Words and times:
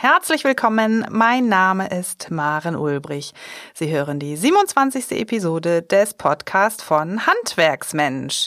Herzlich 0.00 0.44
willkommen, 0.44 1.04
mein 1.10 1.48
Name 1.48 1.88
ist 1.88 2.30
Maren 2.30 2.76
Ulbrich. 2.76 3.34
Sie 3.74 3.90
hören 3.90 4.20
die 4.20 4.36
27. 4.36 5.10
Episode 5.10 5.82
des 5.82 6.14
Podcasts 6.14 6.84
von 6.84 7.26
Handwerksmensch. 7.26 8.46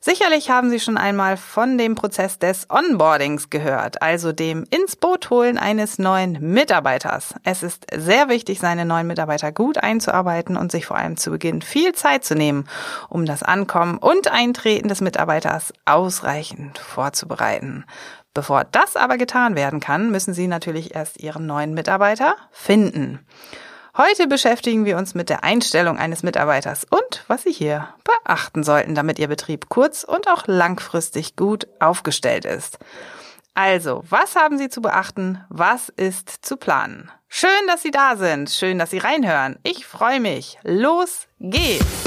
Sicherlich 0.00 0.48
haben 0.48 0.70
Sie 0.70 0.78
schon 0.78 0.96
einmal 0.96 1.36
von 1.36 1.76
dem 1.76 1.96
Prozess 1.96 2.38
des 2.38 2.70
Onboardings 2.70 3.50
gehört, 3.50 4.00
also 4.00 4.30
dem 4.30 4.64
ins 4.70 4.94
Boot 4.94 5.30
holen 5.30 5.58
eines 5.58 5.98
neuen 5.98 6.38
Mitarbeiters. 6.52 7.34
Es 7.42 7.64
ist 7.64 7.86
sehr 7.92 8.28
wichtig, 8.28 8.60
seine 8.60 8.84
neuen 8.84 9.08
Mitarbeiter 9.08 9.50
gut 9.50 9.78
einzuarbeiten 9.78 10.56
und 10.56 10.70
sich 10.70 10.86
vor 10.86 10.96
allem 10.96 11.16
zu 11.16 11.32
Beginn 11.32 11.62
viel 11.62 11.94
Zeit 11.94 12.24
zu 12.24 12.36
nehmen, 12.36 12.68
um 13.08 13.26
das 13.26 13.42
Ankommen 13.42 13.98
und 13.98 14.30
Eintreten 14.30 14.86
des 14.86 15.00
Mitarbeiters 15.00 15.72
ausreichend 15.84 16.78
vorzubereiten. 16.78 17.84
Bevor 18.36 18.64
das 18.64 18.96
aber 18.96 19.16
getan 19.16 19.56
werden 19.56 19.80
kann, 19.80 20.10
müssen 20.10 20.34
Sie 20.34 20.46
natürlich 20.46 20.94
erst 20.94 21.22
Ihren 21.22 21.46
neuen 21.46 21.72
Mitarbeiter 21.72 22.36
finden. 22.50 23.26
Heute 23.96 24.26
beschäftigen 24.26 24.84
wir 24.84 24.98
uns 24.98 25.14
mit 25.14 25.30
der 25.30 25.42
Einstellung 25.42 25.96
eines 25.96 26.22
Mitarbeiters 26.22 26.84
und 26.84 27.24
was 27.28 27.44
Sie 27.44 27.50
hier 27.50 27.88
beachten 28.04 28.62
sollten, 28.62 28.94
damit 28.94 29.18
Ihr 29.18 29.28
Betrieb 29.28 29.70
kurz- 29.70 30.04
und 30.04 30.28
auch 30.28 30.46
langfristig 30.48 31.36
gut 31.36 31.66
aufgestellt 31.80 32.44
ist. 32.44 32.78
Also, 33.54 34.04
was 34.10 34.36
haben 34.36 34.58
Sie 34.58 34.68
zu 34.68 34.82
beachten? 34.82 35.42
Was 35.48 35.88
ist 35.88 36.44
zu 36.44 36.58
planen? 36.58 37.10
Schön, 37.28 37.48
dass 37.68 37.80
Sie 37.80 37.90
da 37.90 38.16
sind. 38.16 38.50
Schön, 38.50 38.78
dass 38.78 38.90
Sie 38.90 38.98
reinhören. 38.98 39.58
Ich 39.62 39.86
freue 39.86 40.20
mich. 40.20 40.58
Los 40.62 41.26
geht's! 41.40 42.05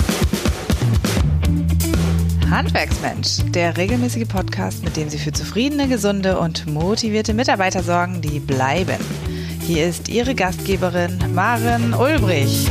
Handwerksmensch, 2.50 3.44
der 3.52 3.78
regelmäßige 3.78 4.28
Podcast, 4.28 4.84
mit 4.84 4.98
dem 4.98 5.08
Sie 5.08 5.20
für 5.20 5.32
zufriedene, 5.32 5.88
gesunde 5.88 6.40
und 6.40 6.66
motivierte 6.66 7.36
Mitarbeiter 7.36 7.84
sorgen, 7.84 8.22
die 8.22 8.40
bleiben. 8.40 8.98
Hier 9.62 9.88
ist 9.88 10.10
Ihre 10.10 10.34
Gastgeberin 10.34 11.20
Maren 11.36 11.94
Ulbrich. 11.94 12.68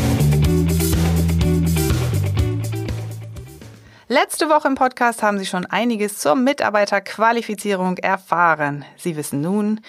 Letzte 4.09 4.49
Woche 4.49 4.67
im 4.67 4.75
Podcast 4.75 5.23
haben 5.23 5.39
Sie 5.39 5.47
schon 5.47 5.65
einiges 5.67 6.19
zur 6.19 6.35
Mitarbeiterqualifizierung 6.35 7.99
erfahren. 7.99 8.85
Sie 8.97 9.17
wissen 9.17 9.43
nun, 9.43 9.81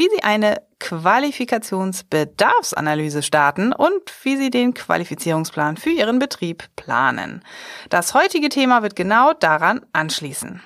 wie 0.00 0.08
Sie 0.08 0.22
eine 0.22 0.62
Qualifikationsbedarfsanalyse 0.78 3.22
starten 3.22 3.74
und 3.74 4.00
wie 4.22 4.38
Sie 4.38 4.48
den 4.48 4.72
Qualifizierungsplan 4.72 5.76
für 5.76 5.90
Ihren 5.90 6.18
Betrieb 6.18 6.64
planen. 6.74 7.44
Das 7.90 8.14
heutige 8.14 8.48
Thema 8.48 8.82
wird 8.82 8.96
genau 8.96 9.34
daran 9.34 9.84
anschließen. 9.92 10.62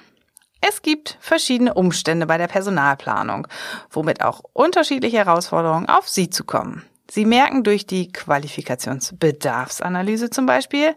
Es 0.61 0.83
gibt 0.83 1.19
verschiedene 1.21 1.75
Umstände 1.75 2.27
bei 2.27 2.39
der 2.39 2.47
Personalplanung, 2.47 3.49
womit 3.91 4.23
auch 4.23 4.43
unterschiedliche 4.53 5.17
Herausforderungen 5.17 5.89
auf 5.89 6.09
Sie 6.09 6.31
zukommen. 6.31 6.85
Sie 7.11 7.25
merken 7.25 7.65
durch 7.65 7.87
die 7.87 8.13
Qualifikationsbedarfsanalyse 8.13 10.31
zum 10.31 10.47
Beispiel, 10.47 10.95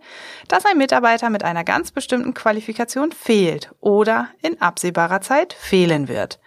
dass 0.47 0.67
ein 0.67 0.77
Mitarbeiter 0.77 1.31
mit 1.31 1.43
einer 1.43 1.63
ganz 1.63 1.89
bestimmten 1.91 2.35
Qualifikation 2.35 3.11
fehlt 3.11 3.71
oder 3.79 4.29
in 4.43 4.61
absehbarer 4.61 5.21
Zeit 5.21 5.53
fehlen 5.53 6.07
wird. 6.07 6.39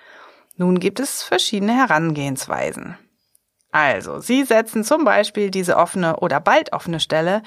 Nun 0.60 0.78
gibt 0.78 1.00
es 1.00 1.22
verschiedene 1.22 1.74
Herangehensweisen. 1.74 2.98
Also, 3.72 4.20
Sie 4.20 4.44
setzen 4.44 4.84
zum 4.84 5.06
Beispiel 5.06 5.50
diese 5.50 5.78
offene 5.78 6.16
oder 6.16 6.38
bald 6.38 6.74
offene 6.74 7.00
Stelle 7.00 7.42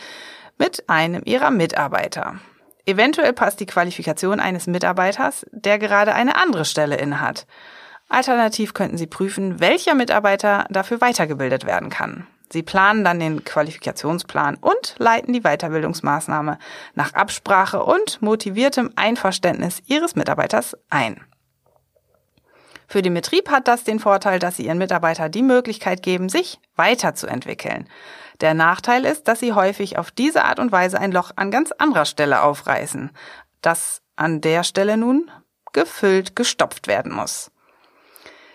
mit 0.58 0.90
einem 0.90 1.22
Ihrer 1.24 1.52
Mitarbeiter. 1.52 2.40
Eventuell 2.88 3.34
passt 3.34 3.60
die 3.60 3.68
Qualifikation 3.68 4.40
eines 4.40 4.66
Mitarbeiters, 4.66 5.46
der 5.52 5.78
gerade 5.78 6.16
eine 6.16 6.38
andere 6.38 6.66
Stelle 6.66 6.96
innehat. 6.96 7.46
Alternativ 8.10 8.74
könnten 8.74 8.98
Sie 8.98 9.06
prüfen, 9.06 9.60
welcher 9.60 9.94
Mitarbeiter 9.94 10.66
dafür 10.72 11.00
weitergebildet 11.00 11.68
werden 11.68 11.92
kann. 11.92 12.26
Sie 12.52 12.64
planen 12.64 13.04
dann 13.04 13.20
den 13.20 13.44
Qualifikationsplan 13.44 14.56
und 14.56 14.96
leiten 14.98 15.34
die 15.34 15.42
Weiterbildungsmaßnahme 15.42 16.58
nach 16.96 17.14
Absprache 17.14 17.84
und 17.84 18.24
motiviertem 18.24 18.90
Einverständnis 18.96 19.84
Ihres 19.86 20.16
Mitarbeiters 20.16 20.76
ein. 20.90 21.24
Für 22.94 23.02
den 23.02 23.16
Betrieb 23.16 23.50
hat 23.50 23.68
das 23.68 23.84
den 23.84 23.98
Vorteil, 23.98 24.38
dass 24.38 24.58
Sie 24.58 24.68
Ihren 24.68 24.78
Mitarbeiter 24.78 25.28
die 25.28 25.42
Möglichkeit 25.42 26.04
geben, 26.04 26.30
sich 26.30 26.60
weiterzuentwickeln. 26.76 27.90
Der 28.40 28.54
Nachteil 28.54 29.06
ist, 29.06 29.28
dass 29.28 29.40
Sie 29.40 29.54
häufig 29.54 29.98
auf 29.98 30.12
diese 30.12 30.46
Art 30.46 30.60
und 30.60 30.72
Weise 30.72 31.00
ein 31.00 31.12
Loch 31.12 31.32
an 31.36 31.50
ganz 31.50 31.72
anderer 31.72 32.06
Stelle 32.06 32.44
aufreißen, 32.44 33.10
das 33.62 34.04
an 34.16 34.42
der 34.42 34.64
Stelle 34.64 34.96
nun 34.96 35.32
gefüllt, 35.72 36.36
gestopft 36.36 36.86
werden 36.86 37.12
muss. 37.12 37.50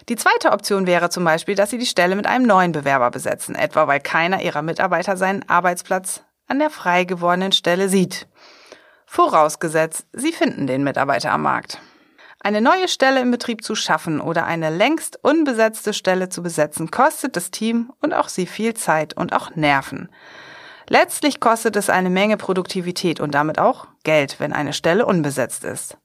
Die 0.08 0.14
zweite 0.14 0.52
Option 0.52 0.86
wäre 0.86 1.10
zum 1.10 1.24
Beispiel, 1.24 1.56
dass 1.56 1.70
Sie 1.70 1.78
die 1.78 1.84
Stelle 1.84 2.14
mit 2.14 2.28
einem 2.28 2.46
neuen 2.46 2.70
Bewerber 2.70 3.10
besetzen, 3.10 3.56
etwa 3.56 3.88
weil 3.88 3.98
keiner 3.98 4.40
Ihrer 4.40 4.62
Mitarbeiter 4.62 5.16
seinen 5.16 5.48
Arbeitsplatz 5.48 6.22
an 6.46 6.60
der 6.60 6.70
frei 6.70 7.02
gewordenen 7.02 7.50
Stelle 7.50 7.88
sieht. 7.88 8.28
Vorausgesetzt, 9.04 10.06
Sie 10.12 10.30
finden 10.30 10.68
den 10.68 10.84
Mitarbeiter 10.84 11.32
am 11.32 11.42
Markt. 11.42 11.80
Eine 12.40 12.60
neue 12.60 12.86
Stelle 12.86 13.20
im 13.20 13.30
Betrieb 13.32 13.64
zu 13.64 13.74
schaffen 13.74 14.20
oder 14.20 14.46
eine 14.46 14.70
längst 14.70 15.18
unbesetzte 15.22 15.92
Stelle 15.92 16.28
zu 16.28 16.42
besetzen, 16.42 16.90
kostet 16.90 17.34
das 17.34 17.50
Team 17.50 17.92
und 18.00 18.14
auch 18.14 18.28
Sie 18.28 18.46
viel 18.46 18.74
Zeit 18.74 19.16
und 19.16 19.32
auch 19.32 19.56
Nerven. 19.56 20.08
Letztlich 20.88 21.40
kostet 21.40 21.76
es 21.76 21.90
eine 21.90 22.10
Menge 22.10 22.36
Produktivität 22.36 23.20
und 23.20 23.34
damit 23.34 23.58
auch 23.58 23.88
Geld, 24.04 24.38
wenn 24.38 24.52
eine 24.52 24.72
Stelle 24.72 25.04
unbesetzt 25.04 25.64
ist. 25.64 25.98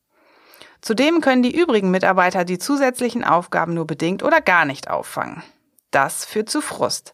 Zudem 0.82 1.22
können 1.22 1.44
die 1.44 1.56
übrigen 1.56 1.92
Mitarbeiter 1.92 2.44
die 2.44 2.58
zusätzlichen 2.58 3.24
Aufgaben 3.24 3.74
nur 3.74 3.88
bedingt 3.88 4.24
oder 4.24 4.42
gar 4.42 4.66
nicht 4.66 4.90
auffangen. 4.90 5.42
Das 5.92 6.26
führt 6.26 6.50
zu 6.50 6.60
Frust. 6.60 7.14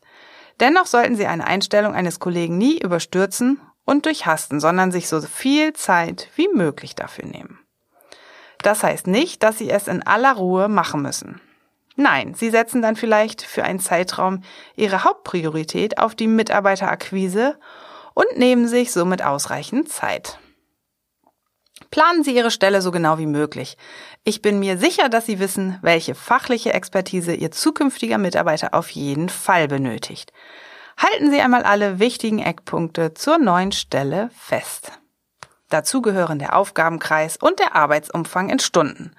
Dennoch 0.59 0.88
sollten 0.88 1.16
Sie 1.16 1.28
eine 1.28 1.46
Einstellung 1.46 1.94
eines 1.94 2.19
Kollegen 2.19 2.58
nie 2.58 2.79
überstürzen 2.79 3.62
und 3.85 4.06
durchhasten, 4.06 4.59
sondern 4.59 4.91
sich 4.91 5.08
so 5.08 5.22
viel 5.22 5.74
Zeit 5.74 6.29
wie 6.35 6.47
möglich 6.47 6.96
dafür 6.96 7.25
nehmen. 7.25 7.59
Das 8.62 8.84
heißt 8.84 9.08
nicht, 9.08 9.44
dass 9.44 9.58
Sie 9.58 9.70
es 9.70 9.88
in 9.88 10.06
aller 10.06 10.34
Ruhe 10.34 10.68
machen 10.68 11.02
müssen. 11.02 11.42
Nein, 11.96 12.34
Sie 12.34 12.50
setzen 12.50 12.81
dann 12.81 12.96
vielleicht 12.96 13.42
für 13.42 13.64
einen 13.64 13.80
Zeitraum 13.80 14.42
Ihre 14.75 15.03
Hauptpriorität 15.03 15.97
auf 15.97 16.16
die 16.16 16.28
Mitarbeiterakquise 16.28 17.58
und 18.14 18.38
nehmen 18.38 18.68
sich 18.68 18.92
somit 18.92 19.24
ausreichend 19.24 19.90
Zeit. 19.90 20.40
Planen 21.92 22.24
Sie 22.24 22.36
Ihre 22.36 22.52
Stelle 22.52 22.81
so 22.81 22.92
genau 22.92 23.18
wie 23.18 23.25
möglich. 23.25 23.78
Ich 24.24 24.42
bin 24.42 24.59
mir 24.59 24.78
sicher, 24.78 25.09
dass 25.09 25.26
Sie 25.26 25.40
wissen, 25.40 25.80
welche 25.81 26.16
fachliche 26.16 26.74
Expertise 26.74 27.34
Ihr 27.34 27.52
zukünftiger 27.52 28.18
Mitarbeiter 28.18 28.74
auf 28.74 28.90
jeden 28.91 29.30
Fall 29.30 29.68
benötigt. 29.68 30.31
Halten 30.97 31.31
Sie 31.31 31.41
einmal 31.41 31.64
alle 31.64 32.00
wichtigen 32.00 32.40
Eckpunkte 32.40 33.14
zur 33.14 33.38
neuen 33.38 33.72
Stelle 33.72 34.30
fest. 34.38 35.00
Dazu 35.69 36.02
gehören 36.02 36.40
der 36.40 36.56
Aufgabenkreis 36.56 37.38
und 37.38 37.59
der 37.59 37.75
Arbeitsumfang 37.75 38.50
in 38.50 38.59
Stunden. 38.59 39.12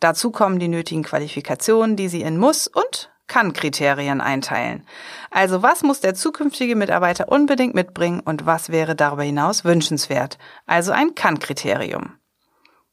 Dazu 0.00 0.30
kommen 0.30 0.58
die 0.58 0.68
nötigen 0.68 1.02
Qualifikationen, 1.02 1.96
die 1.96 2.08
Sie 2.08 2.22
in 2.22 2.38
Muss- 2.38 2.66
und 2.66 3.10
kann-Kriterien 3.28 4.22
einteilen. 4.22 4.86
Also 5.30 5.62
was 5.62 5.82
muss 5.82 6.00
der 6.00 6.14
zukünftige 6.14 6.76
Mitarbeiter 6.76 7.28
unbedingt 7.28 7.74
mitbringen 7.74 8.20
und 8.20 8.46
was 8.46 8.70
wäre 8.70 8.96
darüber 8.96 9.22
hinaus 9.22 9.64
wünschenswert? 9.64 10.38
Also 10.66 10.92
ein 10.92 11.14
Kann-Kriterium. 11.14 12.14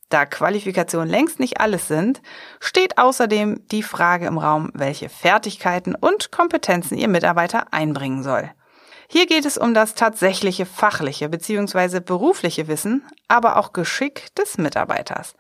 Da 0.10 0.26
Qualifikationen 0.26 1.10
längst 1.10 1.40
nicht 1.40 1.60
alles 1.60 1.88
sind, 1.88 2.22
steht 2.60 2.98
außerdem 3.00 3.66
die 3.72 3.82
Frage 3.82 4.28
im 4.28 4.38
Raum, 4.38 4.70
welche 4.74 5.10
Fertigkeiten 5.10 5.96
und 5.96 6.32
Kompetenzen 6.32 6.98
Ihr 6.98 7.08
Mitarbeiter 7.08 7.74
einbringen 7.74 8.22
soll. 8.22 8.52
Hier 9.08 9.28
geht 9.28 9.46
es 9.46 9.58
um 9.58 9.74
das 9.74 9.96
tatsächliche 9.96 10.66
fachliche 10.66 11.30
bzw. 11.30 12.00
berufliche 12.00 12.68
Wissen, 12.68 13.04
aber 13.28 13.58
auch 13.58 13.74
Geschick 13.74 14.34
des 14.36 14.58
Mitarbeiters. 14.58 15.36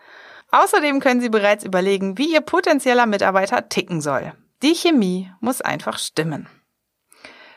Außerdem 0.51 0.99
können 0.99 1.21
Sie 1.21 1.29
bereits 1.29 1.63
überlegen, 1.63 2.17
wie 2.17 2.33
Ihr 2.33 2.41
potenzieller 2.41 3.05
Mitarbeiter 3.05 3.67
ticken 3.69 4.01
soll. 4.01 4.33
Die 4.61 4.75
Chemie 4.75 5.31
muss 5.41 5.61
einfach 5.61 5.97
stimmen. 5.97 6.47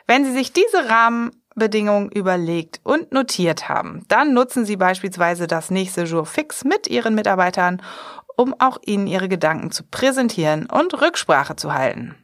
Wenn 0.07 0.25
Sie 0.25 0.31
sich 0.31 0.51
diese 0.51 0.89
Rahmenbedingungen 0.89 2.11
überlegt 2.11 2.81
und 2.83 3.11
notiert 3.11 3.69
haben, 3.69 4.03
dann 4.07 4.33
nutzen 4.33 4.65
Sie 4.65 4.75
beispielsweise 4.75 5.47
das 5.47 5.69
nächste 5.69 6.03
Jour 6.03 6.25
fix 6.25 6.63
mit 6.63 6.87
Ihren 6.87 7.15
Mitarbeitern, 7.15 7.81
um 8.35 8.55
auch 8.59 8.79
Ihnen 8.85 9.07
Ihre 9.07 9.29
Gedanken 9.29 9.71
zu 9.71 9.83
präsentieren 9.83 10.65
und 10.65 10.99
Rücksprache 10.99 11.55
zu 11.55 11.73
halten. 11.73 12.15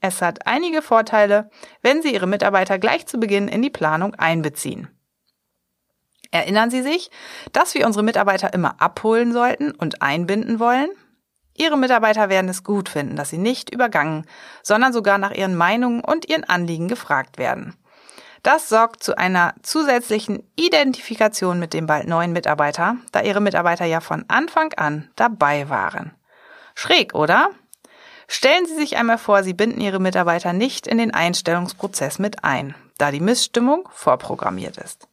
Es 0.00 0.22
hat 0.22 0.46
einige 0.46 0.82
Vorteile, 0.82 1.50
wenn 1.82 2.02
Sie 2.02 2.12
Ihre 2.12 2.26
Mitarbeiter 2.26 2.78
gleich 2.78 3.06
zu 3.06 3.18
Beginn 3.18 3.48
in 3.48 3.62
die 3.62 3.70
Planung 3.70 4.14
einbeziehen. 4.14 4.88
Erinnern 6.30 6.70
Sie 6.70 6.82
sich, 6.82 7.10
dass 7.52 7.74
wir 7.74 7.86
unsere 7.86 8.04
Mitarbeiter 8.04 8.54
immer 8.54 8.80
abholen 8.80 9.32
sollten 9.32 9.72
und 9.72 10.00
einbinden 10.00 10.60
wollen? 10.60 10.90
Ihre 11.56 11.76
Mitarbeiter 11.76 12.30
werden 12.30 12.48
es 12.48 12.64
gut 12.64 12.88
finden, 12.88 13.16
dass 13.16 13.30
sie 13.30 13.38
nicht 13.38 13.70
übergangen, 13.74 14.24
sondern 14.62 14.94
sogar 14.94 15.18
nach 15.18 15.32
ihren 15.32 15.56
Meinungen 15.56 16.02
und 16.02 16.26
ihren 16.26 16.44
Anliegen 16.44 16.88
gefragt 16.88 17.36
werden. 17.36 17.74
Das 18.42 18.70
sorgt 18.70 19.02
zu 19.02 19.18
einer 19.18 19.54
zusätzlichen 19.62 20.42
Identifikation 20.56 21.58
mit 21.58 21.74
dem 21.74 21.86
bald 21.86 22.08
neuen 22.08 22.32
Mitarbeiter, 22.32 22.96
da 23.12 23.20
ihre 23.20 23.42
Mitarbeiter 23.42 23.84
ja 23.84 24.00
von 24.00 24.24
Anfang 24.28 24.72
an 24.74 25.10
dabei 25.16 25.68
waren. 25.68 26.14
Schräg, 26.74 27.14
oder? 27.14 27.50
Stellen 28.32 28.64
Sie 28.64 28.76
sich 28.76 28.96
einmal 28.96 29.18
vor, 29.18 29.42
Sie 29.42 29.54
binden 29.54 29.80
Ihre 29.80 29.98
Mitarbeiter 29.98 30.52
nicht 30.52 30.86
in 30.86 30.98
den 30.98 31.12
Einstellungsprozess 31.12 32.20
mit 32.20 32.44
ein, 32.44 32.76
da 32.96 33.10
die 33.10 33.18
Missstimmung 33.18 33.88
vorprogrammiert 33.92 34.76
ist. 34.76 35.08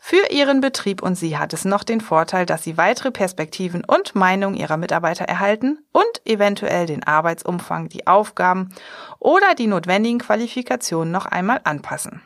Für 0.00 0.32
Ihren 0.32 0.60
Betrieb 0.60 1.00
und 1.00 1.14
Sie 1.14 1.38
hat 1.38 1.52
es 1.52 1.64
noch 1.64 1.84
den 1.84 2.00
Vorteil, 2.00 2.44
dass 2.44 2.64
Sie 2.64 2.76
weitere 2.76 3.12
Perspektiven 3.12 3.84
und 3.84 4.16
Meinungen 4.16 4.56
Ihrer 4.56 4.78
Mitarbeiter 4.78 5.26
erhalten 5.26 5.78
und 5.92 6.22
eventuell 6.24 6.86
den 6.86 7.04
Arbeitsumfang, 7.04 7.88
die 7.88 8.08
Aufgaben 8.08 8.74
oder 9.20 9.54
die 9.54 9.68
notwendigen 9.68 10.18
Qualifikationen 10.18 11.12
noch 11.12 11.26
einmal 11.26 11.60
anpassen. 11.62 12.20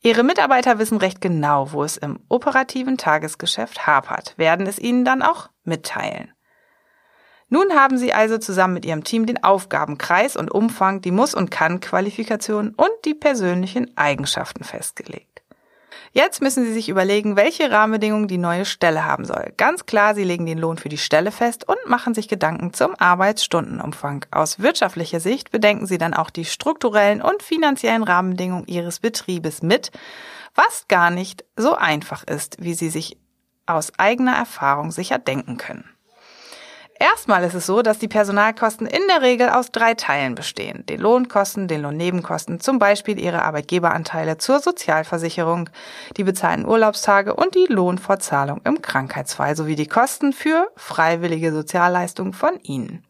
Ihre 0.00 0.22
Mitarbeiter 0.22 0.78
wissen 0.78 0.96
recht 0.96 1.20
genau, 1.20 1.72
wo 1.72 1.84
es 1.84 1.98
im 1.98 2.20
operativen 2.30 2.96
Tagesgeschäft 2.96 3.86
hapert, 3.86 4.32
werden 4.38 4.66
es 4.66 4.78
Ihnen 4.78 5.04
dann 5.04 5.20
auch 5.20 5.50
mitteilen. 5.62 6.32
Nun 7.48 7.74
haben 7.74 7.96
Sie 7.96 8.12
also 8.12 8.38
zusammen 8.38 8.74
mit 8.74 8.84
Ihrem 8.84 9.04
Team 9.04 9.24
den 9.26 9.44
Aufgabenkreis 9.44 10.36
und 10.36 10.50
Umfang, 10.50 11.00
die 11.00 11.12
Muss- 11.12 11.34
und 11.34 11.50
Kann-Qualifikationen 11.50 12.74
und 12.74 12.90
die 13.04 13.14
persönlichen 13.14 13.96
Eigenschaften 13.96 14.64
festgelegt. 14.64 15.36
Jetzt 16.12 16.40
müssen 16.40 16.64
Sie 16.64 16.72
sich 16.72 16.88
überlegen, 16.88 17.36
welche 17.36 17.70
Rahmenbedingungen 17.70 18.26
die 18.26 18.38
neue 18.38 18.64
Stelle 18.64 19.04
haben 19.04 19.24
soll. 19.24 19.52
Ganz 19.56 19.86
klar, 19.86 20.14
Sie 20.14 20.24
legen 20.24 20.46
den 20.46 20.58
Lohn 20.58 20.78
für 20.78 20.88
die 20.88 20.98
Stelle 20.98 21.30
fest 21.30 21.68
und 21.68 21.76
machen 21.86 22.14
sich 22.14 22.26
Gedanken 22.26 22.72
zum 22.72 22.94
Arbeitsstundenumfang. 22.98 24.24
Aus 24.30 24.58
wirtschaftlicher 24.58 25.20
Sicht 25.20 25.50
bedenken 25.50 25.86
Sie 25.86 25.98
dann 25.98 26.14
auch 26.14 26.30
die 26.30 26.46
strukturellen 26.46 27.20
und 27.22 27.42
finanziellen 27.42 28.02
Rahmenbedingungen 28.02 28.66
Ihres 28.66 28.98
Betriebes 28.98 29.62
mit, 29.62 29.90
was 30.54 30.88
gar 30.88 31.10
nicht 31.10 31.44
so 31.54 31.74
einfach 31.74 32.24
ist, 32.24 32.56
wie 32.60 32.74
Sie 32.74 32.88
sich 32.88 33.18
aus 33.66 33.92
eigener 33.98 34.36
Erfahrung 34.36 34.90
sicher 34.92 35.18
denken 35.18 35.58
können. 35.58 35.95
Erstmal 36.98 37.44
ist 37.44 37.54
es 37.54 37.66
so, 37.66 37.82
dass 37.82 37.98
die 37.98 38.08
Personalkosten 38.08 38.86
in 38.86 39.02
der 39.08 39.20
Regel 39.20 39.50
aus 39.50 39.70
drei 39.70 39.94
Teilen 39.94 40.34
bestehen. 40.34 40.84
Den 40.86 41.00
Lohnkosten, 41.00 41.68
den 41.68 41.82
Lohnnebenkosten, 41.82 42.58
zum 42.60 42.78
Beispiel 42.78 43.18
ihre 43.18 43.42
Arbeitgeberanteile 43.42 44.38
zur 44.38 44.60
Sozialversicherung, 44.60 45.68
die 46.16 46.24
bezahlten 46.24 46.66
Urlaubstage 46.66 47.34
und 47.34 47.54
die 47.54 47.66
Lohnfortzahlung 47.68 48.62
im 48.64 48.80
Krankheitsfall 48.80 49.56
sowie 49.56 49.76
die 49.76 49.88
Kosten 49.88 50.32
für 50.32 50.68
freiwillige 50.76 51.52
Sozialleistungen 51.52 52.32
von 52.32 52.58
Ihnen. 52.62 53.04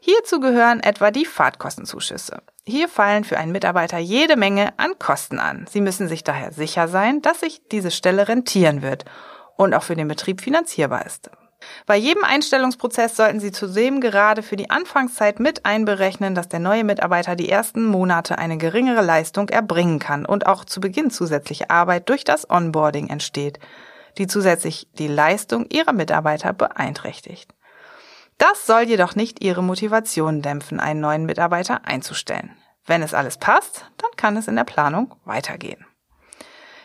Hierzu 0.00 0.40
gehören 0.40 0.80
etwa 0.80 1.10
die 1.10 1.26
Fahrtkostenzuschüsse. 1.26 2.42
Hier 2.66 2.88
fallen 2.88 3.24
für 3.24 3.38
einen 3.38 3.52
Mitarbeiter 3.52 3.98
jede 3.98 4.36
Menge 4.36 4.72
an 4.78 4.98
Kosten 4.98 5.38
an. 5.38 5.66
Sie 5.70 5.80
müssen 5.80 6.08
sich 6.08 6.24
daher 6.24 6.52
sicher 6.52 6.88
sein, 6.88 7.22
dass 7.22 7.40
sich 7.40 7.62
diese 7.70 7.90
Stelle 7.90 8.26
rentieren 8.26 8.82
wird 8.82 9.04
und 9.56 9.74
auch 9.74 9.82
für 9.82 9.94
den 9.94 10.08
Betrieb 10.08 10.40
finanzierbar 10.40 11.06
ist. 11.06 11.30
Bei 11.86 11.96
jedem 11.96 12.24
Einstellungsprozess 12.24 13.16
sollten 13.16 13.40
Sie 13.40 13.52
zudem 13.52 14.00
gerade 14.00 14.42
für 14.42 14.56
die 14.56 14.70
Anfangszeit 14.70 15.40
mit 15.40 15.64
einberechnen, 15.64 16.34
dass 16.34 16.48
der 16.48 16.60
neue 16.60 16.84
Mitarbeiter 16.84 17.36
die 17.36 17.48
ersten 17.48 17.84
Monate 17.84 18.38
eine 18.38 18.58
geringere 18.58 19.02
Leistung 19.02 19.48
erbringen 19.48 19.98
kann 19.98 20.26
und 20.26 20.46
auch 20.46 20.64
zu 20.64 20.80
Beginn 20.80 21.10
zusätzliche 21.10 21.70
Arbeit 21.70 22.08
durch 22.08 22.24
das 22.24 22.48
Onboarding 22.48 23.08
entsteht, 23.08 23.58
die 24.18 24.26
zusätzlich 24.26 24.88
die 24.98 25.08
Leistung 25.08 25.66
Ihrer 25.70 25.92
Mitarbeiter 25.92 26.52
beeinträchtigt. 26.52 27.52
Das 28.38 28.66
soll 28.66 28.82
jedoch 28.82 29.14
nicht 29.14 29.42
Ihre 29.42 29.62
Motivation 29.62 30.42
dämpfen, 30.42 30.80
einen 30.80 31.00
neuen 31.00 31.26
Mitarbeiter 31.26 31.84
einzustellen. 31.84 32.56
Wenn 32.86 33.02
es 33.02 33.14
alles 33.14 33.38
passt, 33.38 33.90
dann 33.98 34.10
kann 34.16 34.36
es 34.36 34.48
in 34.48 34.56
der 34.56 34.64
Planung 34.64 35.14
weitergehen. 35.24 35.86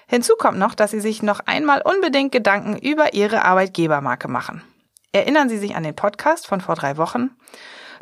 Hinzu 0.07 0.36
kommt 0.38 0.57
noch, 0.57 0.74
dass 0.74 0.92
Sie 0.92 1.01
sich 1.01 1.21
noch 1.21 1.42
einmal 1.45 1.81
unbedingt 1.81 2.31
Gedanken 2.31 2.77
über 2.77 3.13
Ihre 3.13 3.44
Arbeitgebermarke 3.44 4.27
machen. 4.27 4.63
Erinnern 5.12 5.50
Sie 5.50 5.57
sich 5.57 5.75
an 5.75 5.83
den 5.83 5.95
Podcast 5.95 6.48
von 6.48 6.62
vor 6.62 6.75
drei 6.75 6.98
Wochen? 6.98 7.31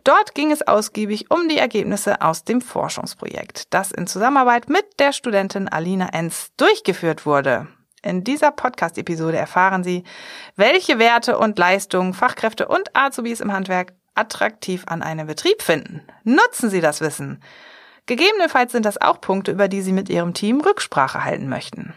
Dort 0.03 0.35
ging 0.35 0.51
es 0.51 0.67
ausgiebig 0.67 1.31
um 1.31 1.49
die 1.49 1.57
Ergebnisse 1.57 2.21
aus 2.21 2.43
dem 2.43 2.61
Forschungsprojekt, 2.61 3.73
das 3.73 3.91
in 3.91 4.05
Zusammenarbeit 4.05 4.69
mit 4.69 4.85
der 4.99 5.13
Studentin 5.13 5.67
Alina 5.67 6.09
Enz 6.09 6.51
durchgeführt 6.57 7.25
wurde. 7.25 7.67
In 8.03 8.23
dieser 8.23 8.51
Podcast-Episode 8.51 9.37
erfahren 9.37 9.83
Sie, 9.83 10.03
welche 10.55 10.99
Werte 10.99 11.39
und 11.39 11.57
Leistungen 11.57 12.13
Fachkräfte 12.13 12.67
und 12.67 12.95
Azubis 12.95 13.39
im 13.39 13.51
Handwerk 13.51 13.93
attraktiv 14.13 14.83
an 14.85 15.01
einem 15.01 15.25
Betrieb 15.25 15.63
finden. 15.63 16.03
Nutzen 16.23 16.69
Sie 16.69 16.81
das 16.81 17.01
Wissen. 17.01 17.41
Gegebenenfalls 18.05 18.71
sind 18.71 18.85
das 18.85 19.01
auch 19.01 19.19
Punkte, 19.19 19.51
über 19.51 19.67
die 19.67 19.81
Sie 19.81 19.93
mit 19.93 20.09
Ihrem 20.09 20.33
Team 20.33 20.61
Rücksprache 20.61 21.23
halten 21.23 21.49
möchten. 21.49 21.93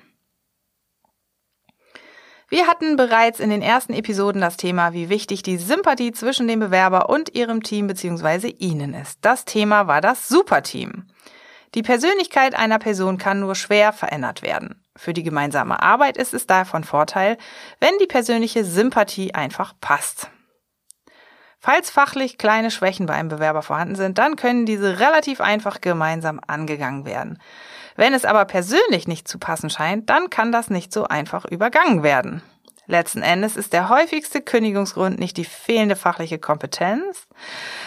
Wir 2.50 2.66
hatten 2.66 2.96
bereits 2.96 3.40
in 3.40 3.50
den 3.50 3.60
ersten 3.60 3.93
Episoden 3.93 4.40
das 4.40 4.56
Thema, 4.56 4.94
wie 4.94 5.10
wichtig 5.10 5.43
die 5.43 5.58
Sympathie 5.58 6.12
zwischen 6.12 6.49
dem 6.49 6.60
Bewerber 6.60 7.10
und 7.10 7.34
ihrem 7.34 7.62
Team 7.62 7.88
bzw. 7.88 8.49
Ihnen 8.49 8.94
ist. 8.94 9.19
Das 9.20 9.44
Thema 9.44 9.87
war 9.87 10.00
das 10.00 10.28
Superteam. 10.28 11.05
Die 11.75 11.82
Persönlichkeit 11.82 12.54
einer 12.54 12.78
Person 12.78 13.19
kann 13.19 13.40
nur 13.40 13.54
schwer 13.54 13.93
verändert 13.93 14.40
werden. 14.40 14.82
Für 14.96 15.12
die 15.12 15.22
gemeinsame 15.22 15.82
Arbeit 15.82 16.16
ist 16.16 16.32
es 16.32 16.46
daher 16.46 16.64
von 16.64 16.84
Vorteil, 16.84 17.37
wenn 17.81 17.99
die 18.00 18.06
persönliche 18.06 18.64
Sympathie 18.64 19.34
einfach 19.34 19.75
passt. 19.78 20.31
Falls 21.60 21.90
fachlich 21.90 22.38
kleine 22.38 22.70
Schwächen 22.70 23.06
bei 23.06 23.14
einem 23.14 23.28
Bewerber 23.28 23.62
vorhanden 23.62 23.96
sind, 23.96 24.19
dann 24.19 24.37
können 24.37 24.64
diese 24.64 25.00
relativ 25.00 25.40
einfach 25.40 25.81
gemeinsam 25.81 26.40
angegangen 26.46 27.05
werden. 27.05 27.38
Wenn 27.96 28.14
es 28.14 28.25
aber 28.25 28.44
persönlich 28.44 29.08
nicht 29.08 29.26
zu 29.26 29.38
passen 29.38 29.70
scheint, 29.70 30.08
dann 30.08 30.31
kann 30.31 30.52
das 30.52 30.70
nicht 30.70 30.93
so 30.93 31.05
einfach 31.05 31.44
übergangen 31.44 32.05
werden. 32.05 32.43
Letzten 32.90 33.20
Endes 33.20 33.58
ist 33.58 33.75
der 33.75 33.90
häufigste 33.90 34.40
Kündigungsgrund 34.40 35.19
nicht 35.19 35.37
die 35.37 35.44
fehlende 35.44 35.94
fachliche 35.94 36.38
Kompetenz, 36.38 37.26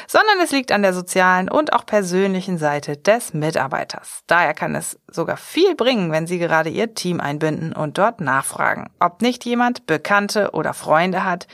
sondern 0.06 0.40
es 0.44 0.52
liegt 0.52 0.72
an 0.72 0.84
der 0.84 0.94
sozialen 0.94 1.50
und 1.50 1.74
auch 1.74 1.88
persönlichen 1.88 2.60
Seite 2.60 2.98
des 2.98 3.34
Mitarbeiters. 3.34 4.22
Daher 4.28 4.54
kann 4.54 4.76
es 4.76 5.00
sogar 5.08 5.38
viel 5.38 5.74
bringen, 5.74 6.12
wenn 6.12 6.28
Sie 6.28 6.38
gerade 6.38 6.70
Ihr 6.70 6.94
Team 6.94 7.20
einbinden 7.20 7.74
und 7.74 7.98
dort 7.98 8.22
nachfragen, 8.22 8.92
ob 9.00 9.24
nicht 9.24 9.44
jemand 9.44 9.88
Bekannte 9.88 10.52
oder 10.52 10.76
Freunde 10.76 11.24
hat, 11.24 11.48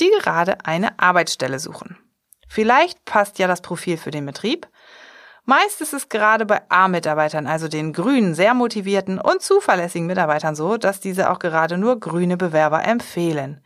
die 0.00 0.10
gerade 0.20 0.64
eine 0.64 0.98
Arbeitsstelle 0.98 1.58
suchen. 1.58 1.98
Vielleicht 2.48 3.04
passt 3.04 3.38
ja 3.38 3.46
das 3.46 3.62
Profil 3.62 3.96
für 3.96 4.10
den 4.10 4.26
Betrieb. 4.26 4.68
Meist 5.44 5.80
ist 5.80 5.92
es 5.92 6.08
gerade 6.08 6.46
bei 6.46 6.60
A-Mitarbeitern, 6.68 7.46
also 7.46 7.66
den 7.66 7.92
grünen, 7.92 8.34
sehr 8.34 8.54
motivierten 8.54 9.18
und 9.18 9.42
zuverlässigen 9.42 10.06
Mitarbeitern 10.06 10.54
so, 10.54 10.76
dass 10.76 11.00
diese 11.00 11.30
auch 11.30 11.38
gerade 11.38 11.78
nur 11.78 11.98
grüne 11.98 12.36
Bewerber 12.36 12.84
empfehlen. 12.84 13.60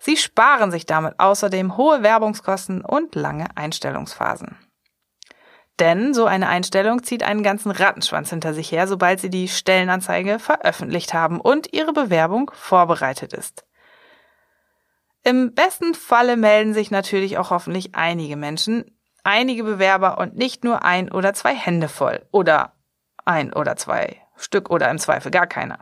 Sie 0.00 0.16
sparen 0.16 0.70
sich 0.70 0.86
damit 0.86 1.14
außerdem 1.18 1.76
hohe 1.76 2.02
Werbungskosten 2.02 2.82
und 2.84 3.14
lange 3.14 3.46
Einstellungsphasen. 3.54 4.56
Denn 5.78 6.12
so 6.12 6.26
eine 6.26 6.48
Einstellung 6.48 7.02
zieht 7.02 7.22
einen 7.22 7.42
ganzen 7.42 7.70
Rattenschwanz 7.70 8.30
hinter 8.30 8.52
sich 8.52 8.72
her, 8.72 8.86
sobald 8.86 9.20
Sie 9.20 9.30
die 9.30 9.48
Stellenanzeige 9.48 10.38
veröffentlicht 10.38 11.14
haben 11.14 11.40
und 11.40 11.72
Ihre 11.72 11.92
Bewerbung 11.92 12.50
vorbereitet 12.54 13.32
ist. 13.32 13.64
Im 15.22 15.54
besten 15.54 15.94
Falle 15.94 16.36
melden 16.36 16.72
sich 16.72 16.90
natürlich 16.90 17.36
auch 17.38 17.50
hoffentlich 17.50 17.94
einige 17.94 18.36
Menschen, 18.36 18.98
einige 19.22 19.64
Bewerber 19.64 20.18
und 20.18 20.36
nicht 20.36 20.64
nur 20.64 20.84
ein 20.84 21.12
oder 21.12 21.34
zwei 21.34 21.54
Hände 21.54 21.88
voll 21.88 22.26
oder 22.30 22.74
ein 23.24 23.52
oder 23.52 23.76
zwei 23.76 24.16
Stück 24.36 24.70
oder 24.70 24.90
im 24.90 24.98
Zweifel 24.98 25.30
gar 25.30 25.46
keiner. 25.46 25.80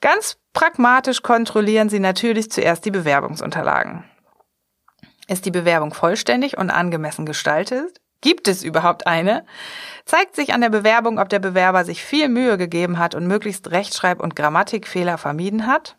Ganz 0.00 0.38
pragmatisch 0.52 1.22
kontrollieren 1.22 1.88
Sie 1.88 2.00
natürlich 2.00 2.50
zuerst 2.50 2.84
die 2.84 2.90
Bewerbungsunterlagen. 2.90 4.04
Ist 5.28 5.44
die 5.44 5.50
Bewerbung 5.50 5.92
vollständig 5.92 6.56
und 6.56 6.70
angemessen 6.70 7.26
gestaltet? 7.26 8.00
Gibt 8.20 8.48
es 8.48 8.62
überhaupt 8.62 9.06
eine? 9.06 9.44
Zeigt 10.04 10.34
sich 10.34 10.54
an 10.54 10.60
der 10.60 10.70
Bewerbung, 10.70 11.18
ob 11.18 11.28
der 11.28 11.38
Bewerber 11.38 11.84
sich 11.84 12.02
viel 12.02 12.28
Mühe 12.28 12.56
gegeben 12.56 12.98
hat 12.98 13.14
und 13.14 13.26
möglichst 13.26 13.70
Rechtschreib- 13.70 14.20
und 14.20 14.36
Grammatikfehler 14.36 15.18
vermieden 15.18 15.66
hat? 15.66 15.96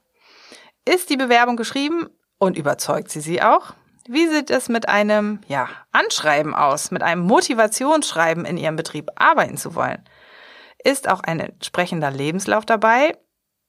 Ist 0.85 1.09
die 1.09 1.17
Bewerbung 1.17 1.57
geschrieben 1.57 2.07
und 2.39 2.57
überzeugt 2.57 3.09
sie 3.11 3.21
sie 3.21 3.41
auch? 3.41 3.73
Wie 4.07 4.27
sieht 4.27 4.49
es 4.49 4.69
mit 4.69 4.87
einem, 4.87 5.41
ja, 5.47 5.67
Anschreiben 5.91 6.55
aus, 6.55 6.91
mit 6.91 7.03
einem 7.03 7.21
Motivationsschreiben 7.23 8.45
in 8.45 8.57
Ihrem 8.57 8.77
Betrieb 8.77 9.09
arbeiten 9.15 9.57
zu 9.57 9.75
wollen? 9.75 10.03
Ist 10.81 11.09
auch 11.09 11.19
ein 11.21 11.39
entsprechender 11.41 12.11
Lebenslauf 12.11 12.65
dabei 12.65 13.17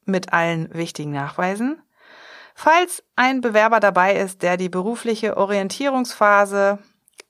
mit 0.05 0.33
allen 0.33 0.73
wichtigen 0.73 1.11
Nachweisen? 1.11 1.83
Falls 2.55 3.03
ein 3.17 3.41
Bewerber 3.41 3.81
dabei 3.81 4.17
ist, 4.17 4.43
der 4.43 4.57
die 4.57 4.69
berufliche 4.69 5.37
Orientierungsphase 5.37 6.79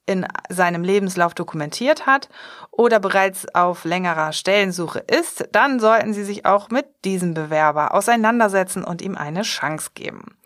in 0.04 0.26
seinem 0.48 0.82
Lebenslauf 0.82 1.34
dokumentiert 1.34 2.06
hat 2.06 2.30
oder 2.70 2.98
bereits 2.98 3.46
auf 3.54 3.84
längerer 3.84 4.32
Stellensuche 4.32 5.00
ist, 5.00 5.48
dann 5.52 5.80
sollten 5.80 6.14
Sie 6.14 6.24
sich 6.24 6.46
auch 6.46 6.70
mit 6.70 6.86
diesem 7.04 7.34
Bewerber 7.34 7.92
auseinandersetzen 7.94 8.84
und 8.84 9.02
ihm 9.02 9.16
eine 9.16 9.42
Chance 9.42 9.90
geben. 9.94 10.38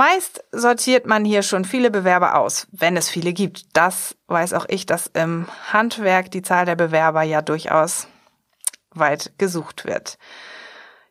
Meist 0.00 0.42
sortiert 0.50 1.04
man 1.04 1.26
hier 1.26 1.42
schon 1.42 1.66
viele 1.66 1.90
Bewerber 1.90 2.38
aus, 2.38 2.66
wenn 2.72 2.96
es 2.96 3.10
viele 3.10 3.34
gibt. 3.34 3.76
Das 3.76 4.16
weiß 4.28 4.54
auch 4.54 4.64
ich, 4.66 4.86
dass 4.86 5.08
im 5.08 5.46
Handwerk 5.70 6.30
die 6.30 6.40
Zahl 6.40 6.64
der 6.64 6.74
Bewerber 6.74 7.20
ja 7.20 7.42
durchaus 7.42 8.08
weit 8.92 9.34
gesucht 9.36 9.84
wird. 9.84 10.16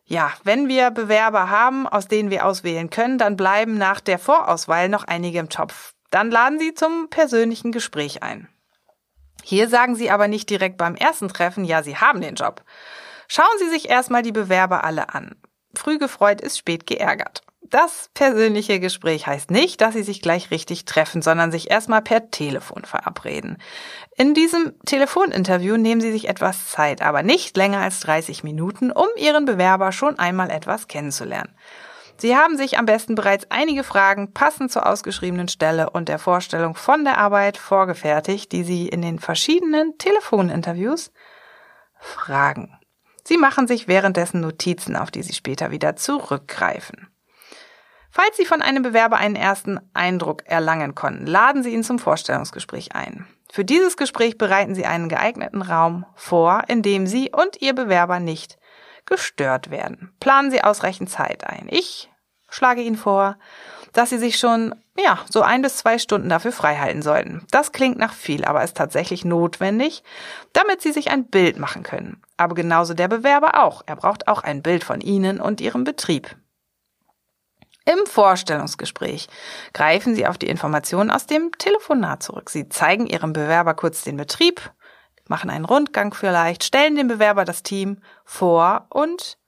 Ja, 0.06 0.32
wenn 0.42 0.66
wir 0.66 0.90
Bewerber 0.90 1.50
haben, 1.50 1.86
aus 1.86 2.08
denen 2.08 2.30
wir 2.30 2.44
auswählen 2.44 2.90
können, 2.90 3.16
dann 3.16 3.36
bleiben 3.36 3.78
nach 3.78 4.00
der 4.00 4.18
Vorauswahl 4.18 4.88
noch 4.88 5.04
einige 5.04 5.38
im 5.38 5.50
Topf. 5.50 5.94
Dann 6.10 6.32
laden 6.32 6.58
Sie 6.58 6.74
zum 6.74 7.10
persönlichen 7.10 7.70
Gespräch 7.70 8.24
ein. 8.24 8.48
Hier 9.44 9.68
sagen 9.68 9.94
Sie 9.94 10.10
aber 10.10 10.26
nicht 10.26 10.50
direkt 10.50 10.78
beim 10.78 10.96
ersten 10.96 11.28
Treffen, 11.28 11.64
ja, 11.64 11.84
Sie 11.84 11.96
haben 11.96 12.20
den 12.20 12.34
Job. 12.34 12.64
Schauen 13.28 13.56
Sie 13.60 13.68
sich 13.68 13.88
erstmal 13.88 14.22
die 14.22 14.32
Bewerber 14.32 14.82
alle 14.82 15.14
an. 15.14 15.36
Früh 15.74 15.98
gefreut 15.98 16.40
ist 16.40 16.58
spät 16.58 16.86
geärgert. 16.86 17.42
Das 17.70 18.10
persönliche 18.14 18.80
Gespräch 18.80 19.28
heißt 19.28 19.52
nicht, 19.52 19.80
dass 19.80 19.94
Sie 19.94 20.02
sich 20.02 20.20
gleich 20.20 20.50
richtig 20.50 20.86
treffen, 20.86 21.22
sondern 21.22 21.52
sich 21.52 21.70
erstmal 21.70 22.02
per 22.02 22.30
Telefon 22.30 22.84
verabreden. 22.84 23.58
In 24.16 24.34
diesem 24.34 24.72
Telefoninterview 24.86 25.76
nehmen 25.76 26.00
Sie 26.00 26.10
sich 26.10 26.28
etwas 26.28 26.68
Zeit, 26.68 27.00
aber 27.00 27.22
nicht 27.22 27.56
länger 27.56 27.78
als 27.78 28.00
30 28.00 28.42
Minuten, 28.42 28.90
um 28.90 29.06
Ihren 29.16 29.44
Bewerber 29.44 29.92
schon 29.92 30.18
einmal 30.18 30.50
etwas 30.50 30.88
kennenzulernen. 30.88 31.54
Sie 32.16 32.36
haben 32.36 32.56
sich 32.56 32.76
am 32.76 32.86
besten 32.86 33.14
bereits 33.14 33.46
einige 33.50 33.84
Fragen 33.84 34.32
passend 34.32 34.72
zur 34.72 34.86
ausgeschriebenen 34.86 35.46
Stelle 35.46 35.90
und 35.90 36.08
der 36.08 36.18
Vorstellung 36.18 36.74
von 36.74 37.04
der 37.04 37.18
Arbeit 37.18 37.56
vorgefertigt, 37.56 38.50
die 38.50 38.64
Sie 38.64 38.88
in 38.88 39.00
den 39.00 39.20
verschiedenen 39.20 39.96
Telefoninterviews 39.96 41.12
fragen. 42.00 42.79
Sie 43.30 43.38
machen 43.38 43.68
sich 43.68 43.86
währenddessen 43.86 44.40
Notizen, 44.40 44.96
auf 44.96 45.12
die 45.12 45.22
Sie 45.22 45.34
später 45.34 45.70
wieder 45.70 45.94
zurückgreifen. 45.94 47.06
Falls 48.10 48.36
Sie 48.36 48.44
von 48.44 48.60
einem 48.60 48.82
Bewerber 48.82 49.18
einen 49.18 49.36
ersten 49.36 49.78
Eindruck 49.94 50.44
erlangen 50.46 50.96
konnten, 50.96 51.28
laden 51.28 51.62
Sie 51.62 51.72
ihn 51.72 51.84
zum 51.84 52.00
Vorstellungsgespräch 52.00 52.96
ein. 52.96 53.28
Für 53.48 53.64
dieses 53.64 53.96
Gespräch 53.96 54.36
bereiten 54.36 54.74
Sie 54.74 54.84
einen 54.84 55.08
geeigneten 55.08 55.62
Raum 55.62 56.06
vor, 56.16 56.64
in 56.66 56.82
dem 56.82 57.06
Sie 57.06 57.30
und 57.30 57.62
Ihr 57.62 57.72
Bewerber 57.72 58.18
nicht 58.18 58.58
gestört 59.06 59.70
werden. 59.70 60.12
Planen 60.18 60.50
Sie 60.50 60.64
ausreichend 60.64 61.08
Zeit 61.08 61.44
ein. 61.44 61.68
Ich 61.70 62.10
schlage 62.48 62.82
Ihnen 62.82 62.96
vor, 62.96 63.38
dass 63.92 64.10
Sie 64.10 64.18
sich 64.18 64.38
schon, 64.38 64.74
ja, 64.98 65.18
so 65.28 65.42
ein 65.42 65.62
bis 65.62 65.78
zwei 65.78 65.98
Stunden 65.98 66.28
dafür 66.28 66.52
freihalten 66.52 67.02
sollten. 67.02 67.46
Das 67.50 67.72
klingt 67.72 67.98
nach 67.98 68.12
viel, 68.12 68.44
aber 68.44 68.62
ist 68.62 68.76
tatsächlich 68.76 69.24
notwendig, 69.24 70.02
damit 70.52 70.82
Sie 70.82 70.92
sich 70.92 71.10
ein 71.10 71.26
Bild 71.26 71.58
machen 71.58 71.82
können. 71.82 72.22
Aber 72.36 72.54
genauso 72.54 72.94
der 72.94 73.08
Bewerber 73.08 73.62
auch. 73.62 73.82
Er 73.86 73.96
braucht 73.96 74.28
auch 74.28 74.42
ein 74.42 74.62
Bild 74.62 74.84
von 74.84 75.00
Ihnen 75.00 75.40
und 75.40 75.60
Ihrem 75.60 75.84
Betrieb. 75.84 76.36
Im 77.86 78.06
Vorstellungsgespräch 78.06 79.28
greifen 79.72 80.14
Sie 80.14 80.26
auf 80.26 80.38
die 80.38 80.48
Informationen 80.48 81.10
aus 81.10 81.26
dem 81.26 81.50
Telefonat 81.58 82.22
zurück. 82.22 82.50
Sie 82.50 82.68
zeigen 82.68 83.06
Ihrem 83.06 83.32
Bewerber 83.32 83.74
kurz 83.74 84.02
den 84.02 84.16
Betrieb, 84.16 84.70
machen 85.26 85.50
einen 85.50 85.64
Rundgang 85.64 86.12
vielleicht, 86.12 86.62
stellen 86.62 86.96
dem 86.96 87.08
Bewerber 87.08 87.44
das 87.44 87.62
Team 87.62 87.98
vor 88.24 88.86
und 88.90 89.38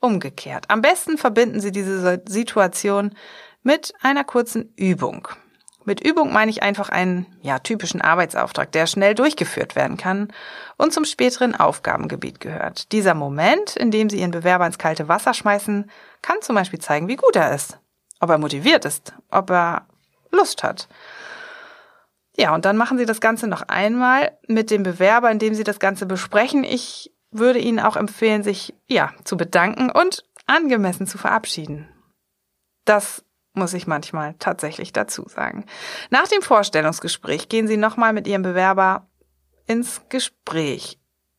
umgekehrt. 0.00 0.66
Am 0.68 0.82
besten 0.82 1.18
verbinden 1.18 1.60
Sie 1.60 1.72
diese 1.72 2.22
Situation 2.26 3.14
mit 3.64 3.92
einer 4.00 4.22
kurzen 4.22 4.72
Übung. 4.76 5.26
Mit 5.86 6.00
Übung 6.06 6.32
meine 6.32 6.50
ich 6.50 6.62
einfach 6.62 6.88
einen 6.88 7.26
ja, 7.42 7.58
typischen 7.58 8.00
Arbeitsauftrag, 8.00 8.72
der 8.72 8.86
schnell 8.86 9.14
durchgeführt 9.14 9.76
werden 9.76 9.96
kann 9.96 10.32
und 10.78 10.92
zum 10.92 11.04
späteren 11.04 11.54
Aufgabengebiet 11.54 12.40
gehört. 12.40 12.92
Dieser 12.92 13.14
Moment, 13.14 13.76
in 13.76 13.90
dem 13.90 14.08
Sie 14.08 14.20
Ihren 14.20 14.30
Bewerber 14.30 14.66
ins 14.66 14.78
kalte 14.78 15.08
Wasser 15.08 15.34
schmeißen, 15.34 15.90
kann 16.22 16.36
zum 16.40 16.54
Beispiel 16.54 16.78
zeigen, 16.78 17.08
wie 17.08 17.16
gut 17.16 17.36
er 17.36 17.54
ist, 17.54 17.78
ob 18.20 18.30
er 18.30 18.38
motiviert 18.38 18.86
ist, 18.86 19.12
ob 19.30 19.50
er 19.50 19.86
Lust 20.30 20.62
hat. 20.62 20.88
Ja, 22.36 22.54
und 22.54 22.64
dann 22.64 22.78
machen 22.78 22.98
Sie 22.98 23.06
das 23.06 23.20
Ganze 23.20 23.46
noch 23.46 23.62
einmal 23.62 24.36
mit 24.48 24.70
dem 24.70 24.82
Bewerber, 24.82 25.30
indem 25.30 25.54
Sie 25.54 25.64
das 25.64 25.78
Ganze 25.78 26.06
besprechen. 26.06 26.64
Ich 26.64 27.12
würde 27.30 27.58
Ihnen 27.58 27.78
auch 27.78 27.96
empfehlen, 27.96 28.42
sich 28.42 28.74
ja 28.88 29.12
zu 29.24 29.36
bedanken 29.36 29.90
und 29.90 30.24
angemessen 30.46 31.06
zu 31.06 31.18
verabschieden. 31.18 31.88
Das 32.84 33.24
muss 33.54 33.72
ich 33.72 33.86
manchmal 33.86 34.34
tatsächlich 34.38 34.92
dazu 34.92 35.26
sagen. 35.28 35.64
Nach 36.10 36.28
dem 36.28 36.42
Vorstellungsgespräch 36.42 37.48
gehen 37.48 37.66
Sie 37.68 37.76
nochmal 37.76 38.12
mit 38.12 38.26
Ihrem 38.26 38.42
Bewerber 38.42 39.08
ins 39.66 40.02
Gespräch. 40.08 40.98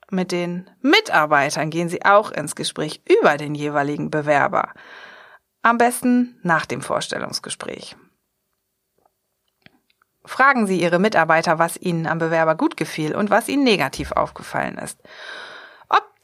Mit 0.10 0.32
den 0.32 0.70
Mitarbeitern 0.82 1.70
gehen 1.70 1.90
Sie 1.90 2.06
auch 2.06 2.32
ins 2.32 2.56
Gespräch 2.56 3.02
über 3.08 3.38
den 3.38 3.54
jeweiligen 3.54 4.10
Bewerber. 4.10 4.74
Am 5.62 5.78
besten 5.78 6.40
nach 6.44 6.66
dem 6.66 6.82
Vorstellungsgespräch. 6.82 7.96
Fragen 10.24 10.68
Sie 10.68 10.80
Ihre 10.80 11.00
Mitarbeiter, 11.00 11.60
was 11.60 11.78
Ihnen 11.78 12.08
am 12.08 12.18
Bewerber 12.18 12.56
gut 12.56 12.78
gefiel 12.78 13.16
und 13.16 13.30
was 13.30 13.48
Ihnen 13.48 13.64
negativ 13.64 14.12
aufgefallen 14.12 14.78
ist. 14.78 15.00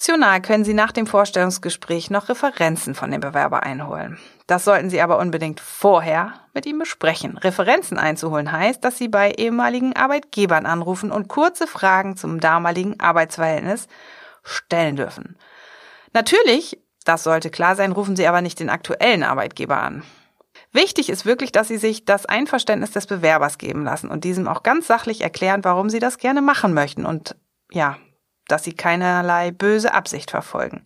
Optional 0.01 0.41
können 0.41 0.63
Sie 0.63 0.74
nach 0.74 0.91
dem 0.91 1.05
Vorstellungsgespräch 1.05 2.10
noch 2.10 2.27
Referenzen 2.27 2.96
von 2.96 3.12
dem 3.12 3.22
Bewerber 3.22 3.62
einholen. 3.62 4.17
Das 4.48 4.65
sollten 4.65 4.89
Sie 4.89 5.00
aber 5.00 5.20
unbedingt 5.20 5.60
vorher 5.60 6.34
mit 6.55 6.65
ihm 6.65 6.79
besprechen. 6.79 7.38
Referenzen 7.38 8.00
einzuholen 8.00 8.51
heißt, 8.51 8.84
dass 8.84 8.98
Sie 8.98 9.10
bei 9.10 9.29
ehemaligen 9.34 9.96
Arbeitgebern 9.96 10.65
anrufen 10.65 11.12
und 11.12 11.27
kurze 11.27 11.67
Fragen 11.67 12.17
zum 12.17 12.39
damaligen 12.39 13.00
Arbeitsverhältnis 13.00 13.88
stellen 14.41 14.96
dürfen. 14.96 15.38
Natürlich, 16.13 16.81
das 17.05 17.22
sollte 17.22 17.51
klar 17.51 17.75
sein, 17.75 17.91
rufen 17.91 18.15
Sie 18.15 18.25
aber 18.25 18.41
nicht 18.41 18.60
den 18.60 18.72
aktuellen 18.72 19.22
Arbeitgeber 19.22 19.84
an. 19.84 20.01
Wichtig 20.72 21.12
ist 21.12 21.27
wirklich, 21.27 21.51
dass 21.51 21.67
Sie 21.67 21.77
sich 21.77 22.05
das 22.05 22.25
Einverständnis 22.25 22.89
des 22.89 23.05
Bewerbers 23.05 23.60
geben 23.60 23.84
lassen 23.84 24.10
und 24.10 24.24
diesem 24.24 24.48
auch 24.48 24.63
ganz 24.63 24.88
sachlich 24.88 25.22
erklären, 25.22 25.63
warum 25.63 25.91
Sie 25.91 26.00
das 26.00 26.17
gerne 26.17 26.41
machen 26.41 26.74
möchten 26.74 27.05
und 27.05 27.36
ja, 27.72 27.98
dass 28.48 28.63
Sie 28.63 28.74
keinerlei 28.74 29.51
böse 29.51 29.93
Absicht 29.93 30.31
verfolgen. 30.31 30.86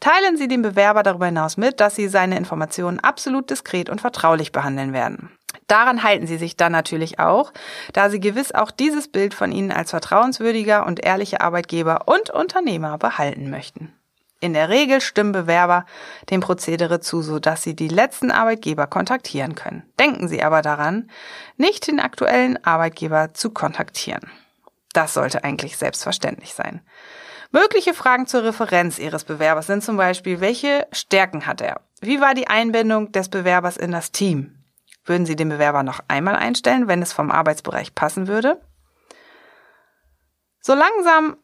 Teilen 0.00 0.36
Sie 0.36 0.48
dem 0.48 0.62
Bewerber 0.62 1.02
darüber 1.02 1.26
hinaus 1.26 1.56
mit, 1.56 1.78
dass 1.78 1.94
Sie 1.94 2.08
seine 2.08 2.36
Informationen 2.36 2.98
absolut 2.98 3.50
diskret 3.50 3.88
und 3.88 4.00
vertraulich 4.00 4.50
behandeln 4.50 4.92
werden. 4.92 5.30
Daran 5.68 6.02
halten 6.02 6.26
Sie 6.26 6.38
sich 6.38 6.56
dann 6.56 6.72
natürlich 6.72 7.18
auch, 7.18 7.52
da 7.92 8.10
Sie 8.10 8.20
gewiss 8.20 8.52
auch 8.52 8.70
dieses 8.70 9.08
Bild 9.08 9.32
von 9.32 9.52
Ihnen 9.52 9.70
als 9.70 9.90
vertrauenswürdiger 9.90 10.86
und 10.86 11.04
ehrlicher 11.04 11.40
Arbeitgeber 11.40 12.08
und 12.08 12.30
Unternehmer 12.30 12.98
behalten 12.98 13.48
möchten. 13.48 13.92
In 14.40 14.54
der 14.54 14.70
Regel 14.70 15.00
stimmen 15.00 15.30
Bewerber 15.30 15.86
dem 16.30 16.40
Prozedere 16.40 16.98
zu, 16.98 17.22
so 17.22 17.38
dass 17.38 17.62
Sie 17.62 17.76
die 17.76 17.86
letzten 17.86 18.32
Arbeitgeber 18.32 18.88
kontaktieren 18.88 19.54
können. 19.54 19.84
Denken 20.00 20.26
Sie 20.26 20.42
aber 20.42 20.62
daran, 20.62 21.08
nicht 21.56 21.86
den 21.86 22.00
aktuellen 22.00 22.62
Arbeitgeber 22.64 23.34
zu 23.34 23.50
kontaktieren. 23.50 24.28
Das 24.92 25.14
sollte 25.14 25.44
eigentlich 25.44 25.76
selbstverständlich 25.76 26.54
sein. 26.54 26.80
Mögliche 27.50 27.92
Fragen 27.92 28.26
zur 28.26 28.44
Referenz 28.44 28.98
Ihres 28.98 29.24
Bewerbers 29.24 29.66
sind 29.66 29.84
zum 29.84 29.96
Beispiel, 29.96 30.40
welche 30.40 30.86
Stärken 30.90 31.46
hat 31.46 31.60
er? 31.60 31.80
Wie 32.00 32.20
war 32.20 32.34
die 32.34 32.48
Einbindung 32.48 33.12
des 33.12 33.28
Bewerbers 33.28 33.76
in 33.76 33.92
das 33.92 34.10
Team? 34.10 34.56
Würden 35.04 35.26
Sie 35.26 35.36
den 35.36 35.50
Bewerber 35.50 35.82
noch 35.82 36.00
einmal 36.08 36.36
einstellen, 36.36 36.88
wenn 36.88 37.02
es 37.02 37.12
vom 37.12 37.30
Arbeitsbereich 37.30 37.94
passen 37.94 38.28
würde? 38.28 38.60
So 40.60 40.74
langsam 40.74 41.36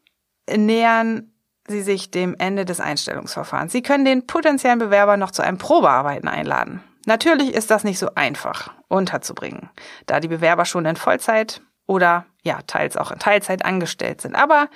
nähern 0.50 1.32
Sie 1.66 1.82
sich 1.82 2.10
dem 2.10 2.34
Ende 2.38 2.64
des 2.64 2.80
Einstellungsverfahrens. 2.80 3.72
Sie 3.72 3.82
können 3.82 4.06
den 4.06 4.26
potenziellen 4.26 4.78
Bewerber 4.78 5.18
noch 5.18 5.32
zu 5.32 5.42
einem 5.42 5.58
Probearbeiten 5.58 6.28
einladen. 6.28 6.82
Natürlich 7.04 7.52
ist 7.52 7.70
das 7.70 7.84
nicht 7.84 7.98
so 7.98 8.14
einfach 8.14 8.72
unterzubringen, 8.88 9.68
da 10.06 10.20
die 10.20 10.28
Bewerber 10.28 10.64
schon 10.64 10.86
in 10.86 10.96
Vollzeit 10.96 11.60
oder 11.88 12.26
ja, 12.44 12.60
teils 12.68 12.96
auch 12.96 13.10
in 13.10 13.18
Teilzeit 13.18 13.64
angestellt 13.64 14.20
sind. 14.20 14.36
Aber 14.36 14.68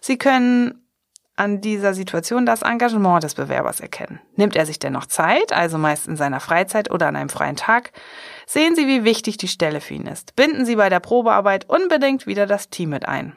Sie 0.00 0.18
können 0.18 0.84
an 1.34 1.60
dieser 1.60 1.94
Situation 1.94 2.46
das 2.46 2.62
Engagement 2.62 3.22
des 3.22 3.34
Bewerbers 3.34 3.80
erkennen. 3.80 4.20
Nimmt 4.34 4.56
er 4.56 4.66
sich 4.66 4.78
denn 4.78 4.92
noch 4.92 5.06
Zeit, 5.06 5.52
also 5.52 5.78
meist 5.78 6.08
in 6.08 6.16
seiner 6.16 6.40
Freizeit 6.40 6.90
oder 6.90 7.06
an 7.06 7.16
einem 7.16 7.28
freien 7.28 7.56
Tag, 7.56 7.92
sehen 8.46 8.74
Sie, 8.74 8.86
wie 8.88 9.04
wichtig 9.04 9.36
die 9.36 9.48
Stelle 9.48 9.80
für 9.80 9.94
ihn 9.94 10.06
ist. 10.06 10.34
Binden 10.34 10.66
Sie 10.66 10.76
bei 10.76 10.88
der 10.88 11.00
Probearbeit 11.00 11.68
unbedingt 11.68 12.26
wieder 12.26 12.46
das 12.46 12.70
Team 12.70 12.90
mit 12.90 13.06
ein. 13.06 13.34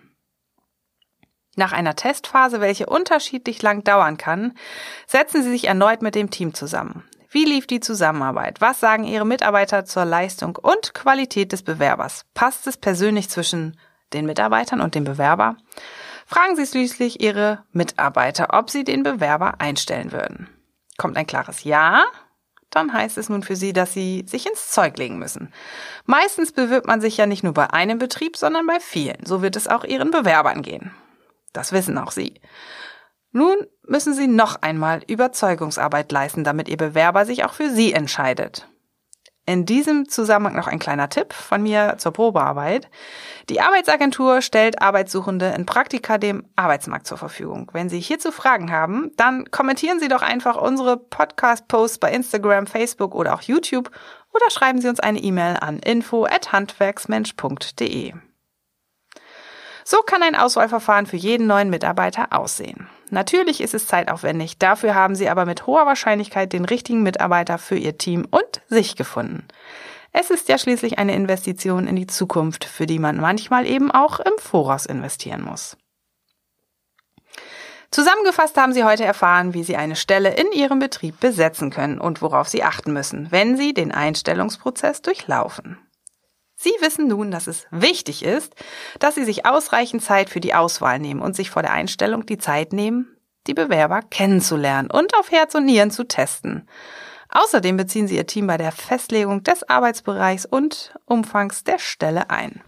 Nach 1.55 1.73
einer 1.73 1.95
Testphase, 1.95 2.59
welche 2.59 2.87
unterschiedlich 2.87 3.61
lang 3.61 3.83
dauern 3.83 4.17
kann, 4.17 4.53
setzen 5.05 5.43
Sie 5.43 5.51
sich 5.51 5.67
erneut 5.67 6.01
mit 6.01 6.15
dem 6.15 6.31
Team 6.31 6.53
zusammen. 6.53 7.03
Wie 7.33 7.45
lief 7.45 7.65
die 7.65 7.79
Zusammenarbeit? 7.79 8.59
Was 8.59 8.81
sagen 8.81 9.05
Ihre 9.05 9.25
Mitarbeiter 9.25 9.85
zur 9.85 10.03
Leistung 10.03 10.57
und 10.57 10.93
Qualität 10.93 11.53
des 11.53 11.63
Bewerbers? 11.63 12.25
Passt 12.33 12.67
es 12.67 12.75
persönlich 12.75 13.29
zwischen 13.29 13.79
den 14.11 14.25
Mitarbeitern 14.25 14.81
und 14.81 14.95
dem 14.95 15.05
Bewerber? 15.05 15.55
Fragen 16.25 16.57
Sie 16.57 16.67
schließlich 16.67 17.21
Ihre 17.21 17.63
Mitarbeiter, 17.71 18.49
ob 18.51 18.69
Sie 18.69 18.83
den 18.83 19.03
Bewerber 19.03 19.61
einstellen 19.61 20.11
würden. 20.11 20.49
Kommt 20.97 21.15
ein 21.15 21.25
klares 21.25 21.63
Ja, 21.63 22.03
dann 22.69 22.91
heißt 22.91 23.17
es 23.17 23.29
nun 23.29 23.43
für 23.43 23.55
Sie, 23.55 23.71
dass 23.71 23.93
Sie 23.93 24.25
sich 24.27 24.45
ins 24.45 24.69
Zeug 24.69 24.97
legen 24.97 25.17
müssen. 25.17 25.53
Meistens 26.03 26.51
bewirbt 26.51 26.87
man 26.87 26.99
sich 26.99 27.15
ja 27.15 27.27
nicht 27.27 27.43
nur 27.43 27.53
bei 27.53 27.69
einem 27.69 27.97
Betrieb, 27.97 28.35
sondern 28.35 28.67
bei 28.67 28.81
vielen. 28.81 29.25
So 29.25 29.41
wird 29.41 29.55
es 29.55 29.69
auch 29.69 29.85
Ihren 29.85 30.11
Bewerbern 30.11 30.63
gehen. 30.63 30.91
Das 31.53 31.71
wissen 31.71 31.97
auch 31.97 32.11
Sie. 32.11 32.41
Nun 33.31 33.55
müssen 33.91 34.13
Sie 34.13 34.27
noch 34.27 34.61
einmal 34.61 35.01
Überzeugungsarbeit 35.05 36.11
leisten, 36.11 36.43
damit 36.43 36.67
Ihr 36.69 36.77
Bewerber 36.77 37.25
sich 37.25 37.43
auch 37.43 37.53
für 37.53 37.69
Sie 37.69 37.93
entscheidet. 37.93 38.67
In 39.45 39.65
diesem 39.65 40.07
Zusammenhang 40.07 40.55
noch 40.55 40.67
ein 40.67 40.79
kleiner 40.79 41.09
Tipp 41.09 41.33
von 41.33 41.61
mir 41.61 41.95
zur 41.97 42.13
Probearbeit. 42.13 42.89
Die 43.49 43.59
Arbeitsagentur 43.59 44.41
stellt 44.41 44.81
Arbeitssuchende 44.81 45.53
in 45.57 45.65
Praktika 45.65 46.17
dem 46.17 46.45
Arbeitsmarkt 46.55 47.05
zur 47.05 47.17
Verfügung. 47.17 47.69
Wenn 47.73 47.89
Sie 47.89 47.99
hierzu 47.99 48.31
Fragen 48.31 48.71
haben, 48.71 49.11
dann 49.17 49.51
kommentieren 49.51 49.99
Sie 49.99 50.07
doch 50.07 50.21
einfach 50.21 50.55
unsere 50.55 50.95
Podcast-Posts 50.95 51.97
bei 51.97 52.13
Instagram, 52.13 52.67
Facebook 52.67 53.13
oder 53.13 53.33
auch 53.33 53.41
YouTube 53.41 53.91
oder 54.31 54.49
schreiben 54.51 54.79
Sie 54.79 54.87
uns 54.87 55.01
eine 55.01 55.19
E-Mail 55.19 55.57
an 55.59 55.79
info@handwerksmensch.de. 55.79 58.13
So 59.83 59.97
kann 60.03 60.23
ein 60.23 60.35
Auswahlverfahren 60.35 61.07
für 61.07 61.17
jeden 61.17 61.47
neuen 61.47 61.69
Mitarbeiter 61.69 62.31
aussehen. 62.31 62.87
Natürlich 63.11 63.59
ist 63.59 63.73
es 63.73 63.87
zeitaufwendig, 63.87 64.57
dafür 64.57 64.95
haben 64.95 65.15
Sie 65.15 65.27
aber 65.27 65.45
mit 65.45 65.67
hoher 65.67 65.85
Wahrscheinlichkeit 65.85 66.53
den 66.53 66.63
richtigen 66.63 67.03
Mitarbeiter 67.03 67.57
für 67.57 67.75
Ihr 67.75 67.97
Team 67.97 68.25
und 68.31 68.61
sich 68.69 68.95
gefunden. 68.95 69.47
Es 70.13 70.29
ist 70.29 70.47
ja 70.47 70.57
schließlich 70.57 70.97
eine 70.97 71.13
Investition 71.13 71.87
in 71.87 71.97
die 71.97 72.07
Zukunft, 72.07 72.63
für 72.63 72.85
die 72.85 72.99
man 72.99 73.17
manchmal 73.17 73.67
eben 73.67 73.91
auch 73.91 74.21
im 74.21 74.31
Voraus 74.37 74.85
investieren 74.85 75.43
muss. 75.43 75.75
Zusammengefasst 77.91 78.55
haben 78.55 78.71
Sie 78.71 78.85
heute 78.85 79.03
erfahren, 79.03 79.53
wie 79.53 79.63
Sie 79.63 79.75
eine 79.75 79.97
Stelle 79.97 80.33
in 80.33 80.49
Ihrem 80.53 80.79
Betrieb 80.79 81.19
besetzen 81.19 81.69
können 81.69 81.99
und 81.99 82.21
worauf 82.21 82.47
Sie 82.47 82.63
achten 82.63 82.93
müssen, 82.93 83.29
wenn 83.29 83.57
Sie 83.57 83.73
den 83.73 83.91
Einstellungsprozess 83.91 85.01
durchlaufen. 85.01 85.77
Sie 86.61 86.73
wissen 86.79 87.07
nun, 87.07 87.31
dass 87.31 87.47
es 87.47 87.65
wichtig 87.71 88.23
ist, 88.23 88.53
dass 88.99 89.15
Sie 89.15 89.25
sich 89.25 89.47
ausreichend 89.47 90.03
Zeit 90.03 90.29
für 90.29 90.39
die 90.39 90.53
Auswahl 90.53 90.99
nehmen 90.99 91.19
und 91.19 91.35
sich 91.35 91.49
vor 91.49 91.63
der 91.63 91.73
Einstellung 91.73 92.27
die 92.27 92.37
Zeit 92.37 92.71
nehmen, 92.71 93.17
die 93.47 93.55
Bewerber 93.55 94.01
kennenzulernen 94.03 94.91
und 94.91 95.17
auf 95.17 95.31
Herz 95.31 95.55
und 95.55 95.65
Nieren 95.65 95.89
zu 95.89 96.03
testen. 96.03 96.69
Außerdem 97.29 97.77
beziehen 97.77 98.07
Sie 98.07 98.15
Ihr 98.15 98.27
Team 98.27 98.45
bei 98.45 98.57
der 98.57 98.71
Festlegung 98.71 99.41
des 99.41 99.67
Arbeitsbereichs 99.67 100.45
und 100.45 100.93
Umfangs 101.05 101.63
der 101.63 101.79
Stelle 101.79 102.29
ein. 102.29 102.61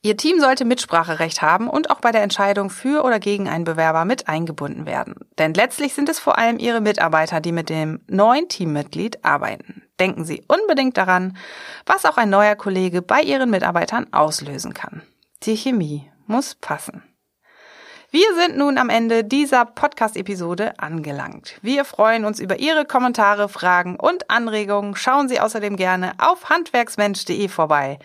Ihr 0.00 0.16
Team 0.16 0.38
sollte 0.38 0.64
Mitspracherecht 0.64 1.42
haben 1.42 1.68
und 1.68 1.90
auch 1.90 2.00
bei 2.00 2.12
der 2.12 2.22
Entscheidung 2.22 2.70
für 2.70 3.04
oder 3.04 3.18
gegen 3.18 3.48
einen 3.48 3.64
Bewerber 3.64 4.04
mit 4.04 4.28
eingebunden 4.28 4.86
werden. 4.86 5.16
Denn 5.38 5.54
letztlich 5.54 5.94
sind 5.94 6.08
es 6.08 6.20
vor 6.20 6.38
allem 6.38 6.58
Ihre 6.58 6.80
Mitarbeiter, 6.80 7.40
die 7.40 7.50
mit 7.50 7.68
dem 7.68 8.00
neuen 8.06 8.48
Teammitglied 8.48 9.24
arbeiten. 9.24 9.82
Denken 9.98 10.24
Sie 10.24 10.44
unbedingt 10.46 10.96
daran, 10.96 11.36
was 11.84 12.04
auch 12.04 12.16
ein 12.16 12.30
neuer 12.30 12.54
Kollege 12.54 13.02
bei 13.02 13.22
Ihren 13.22 13.50
Mitarbeitern 13.50 14.06
auslösen 14.12 14.72
kann. 14.72 15.02
Die 15.42 15.56
Chemie 15.56 16.08
muss 16.26 16.54
passen. 16.54 17.02
Wir 18.10 18.34
sind 18.36 18.56
nun 18.56 18.78
am 18.78 18.88
Ende 18.90 19.24
dieser 19.24 19.66
Podcast-Episode 19.66 20.78
angelangt. 20.78 21.58
Wir 21.60 21.84
freuen 21.84 22.24
uns 22.24 22.38
über 22.38 22.58
Ihre 22.58 22.84
Kommentare, 22.84 23.48
Fragen 23.48 23.96
und 23.96 24.30
Anregungen. 24.30 24.94
Schauen 24.94 25.28
Sie 25.28 25.40
außerdem 25.40 25.76
gerne 25.76 26.12
auf 26.18 26.48
handwerksmensch.de 26.48 27.48
vorbei. 27.48 27.98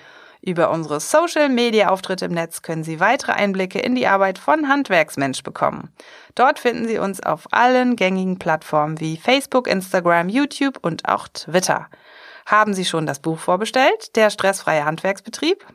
Über 0.46 0.72
unsere 0.72 1.00
Social-Media-Auftritte 1.00 2.26
im 2.26 2.34
Netz 2.34 2.62
können 2.62 2.84
Sie 2.84 3.00
weitere 3.00 3.32
Einblicke 3.32 3.80
in 3.80 3.96
die 3.96 4.08
Arbeit 4.08 4.38
von 4.38 4.68
Handwerksmensch 4.68 5.42
bekommen. 5.42 5.94
Dort 6.36 6.60
finden 6.60 6.86
Sie 6.86 6.98
uns 6.98 7.24
auf 7.24 7.48
allen 7.52 7.96
gängigen 7.96 8.40
Plattformen 8.40 9.00
wie 9.00 9.16
Facebook, 9.16 9.70
Instagram, 9.70 10.28
YouTube 10.28 10.80
und 10.82 11.08
auch 11.08 11.30
Twitter. 11.30 11.88
Haben 12.46 12.74
Sie 12.74 12.84
schon 12.84 13.06
das 13.06 13.20
Buch 13.20 13.40
vorbestellt, 13.40 14.18
Der 14.18 14.30
stressfreie 14.30 14.84
Handwerksbetrieb? 14.84 15.66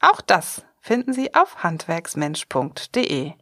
Auch 0.00 0.20
das 0.20 0.62
finden 0.80 1.12
Sie 1.12 1.34
auf 1.34 1.64
handwerksmensch.de. 1.64 3.32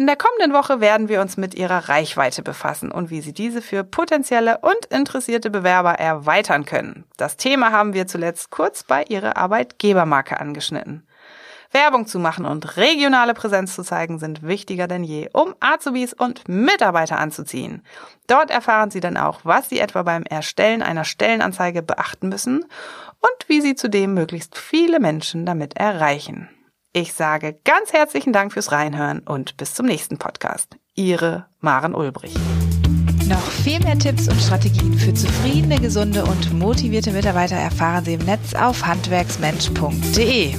In 0.00 0.06
der 0.06 0.16
kommenden 0.16 0.54
Woche 0.54 0.80
werden 0.80 1.10
wir 1.10 1.20
uns 1.20 1.36
mit 1.36 1.54
ihrer 1.54 1.90
Reichweite 1.90 2.42
befassen 2.42 2.90
und 2.90 3.10
wie 3.10 3.20
Sie 3.20 3.34
diese 3.34 3.60
für 3.60 3.84
potenzielle 3.84 4.56
und 4.62 4.86
interessierte 4.88 5.50
Bewerber 5.50 5.90
erweitern 5.90 6.64
können. 6.64 7.04
Das 7.18 7.36
Thema 7.36 7.70
haben 7.70 7.92
wir 7.92 8.06
zuletzt 8.06 8.50
kurz 8.50 8.82
bei 8.82 9.04
Ihrer 9.10 9.36
Arbeitgebermarke 9.36 10.40
angeschnitten. 10.40 11.06
Werbung 11.70 12.06
zu 12.06 12.18
machen 12.18 12.46
und 12.46 12.78
regionale 12.78 13.34
Präsenz 13.34 13.74
zu 13.74 13.82
zeigen 13.82 14.18
sind 14.18 14.42
wichtiger 14.42 14.88
denn 14.88 15.04
je, 15.04 15.28
um 15.34 15.54
Azubis 15.60 16.14
und 16.14 16.48
Mitarbeiter 16.48 17.18
anzuziehen. 17.18 17.84
Dort 18.26 18.50
erfahren 18.50 18.90
Sie 18.90 19.00
dann 19.00 19.18
auch, 19.18 19.40
was 19.44 19.68
Sie 19.68 19.80
etwa 19.80 20.02
beim 20.02 20.22
Erstellen 20.22 20.80
einer 20.80 21.04
Stellenanzeige 21.04 21.82
beachten 21.82 22.30
müssen 22.30 22.64
und 23.20 23.48
wie 23.48 23.60
Sie 23.60 23.74
zudem 23.74 24.14
möglichst 24.14 24.56
viele 24.56 24.98
Menschen 24.98 25.44
damit 25.44 25.76
erreichen. 25.76 26.48
Ich 26.92 27.12
sage 27.12 27.56
ganz 27.64 27.92
herzlichen 27.92 28.32
Dank 28.32 28.52
fürs 28.52 28.72
Reinhören 28.72 29.20
und 29.20 29.56
bis 29.56 29.74
zum 29.74 29.86
nächsten 29.86 30.18
Podcast. 30.18 30.76
Ihre 30.96 31.46
Maren 31.60 31.94
Ulbrich. 31.94 32.34
Noch 33.28 33.40
viel 33.40 33.78
mehr 33.78 33.96
Tipps 33.96 34.26
und 34.26 34.40
Strategien 34.40 34.94
für 34.94 35.14
zufriedene, 35.14 35.78
gesunde 35.78 36.24
und 36.24 36.52
motivierte 36.52 37.12
Mitarbeiter 37.12 37.54
erfahren 37.54 38.04
Sie 38.04 38.14
im 38.14 38.24
Netz 38.24 38.54
auf 38.54 38.84
handwerksmensch.de. 38.84 40.54